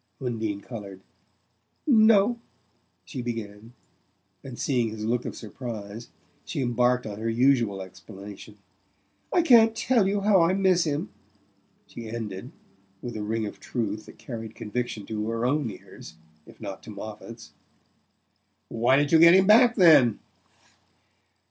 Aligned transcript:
Undine 0.19 0.61
coloured. 0.61 1.01
"No" 1.85 2.39
she 3.05 3.21
began; 3.21 3.73
and 4.43 4.57
seeing 4.57 4.89
his 4.89 5.05
look 5.05 5.25
of 5.25 5.35
surprise, 5.35 6.09
she 6.43 6.59
embarked 6.59 7.05
on 7.05 7.19
her 7.19 7.29
usual 7.29 7.83
explanation. 7.83 8.57
"I 9.31 9.43
can't 9.43 9.75
tell 9.77 10.07
you 10.07 10.21
how 10.21 10.41
I 10.41 10.53
miss 10.53 10.85
him," 10.85 11.11
she 11.85 12.09
ended, 12.09 12.51
with 13.03 13.15
a 13.15 13.21
ring 13.21 13.45
of 13.45 13.59
truth 13.59 14.07
that 14.07 14.17
carried 14.17 14.55
conviction 14.55 15.05
to 15.05 15.27
her 15.29 15.45
own 15.45 15.69
ears 15.69 16.15
if 16.47 16.59
not 16.59 16.81
to 16.81 16.89
Moffatt's. 16.89 17.53
"Why 18.69 18.95
don't 18.95 19.11
you 19.11 19.19
get 19.19 19.35
him 19.35 19.45
back, 19.45 19.75
then?" 19.75 20.17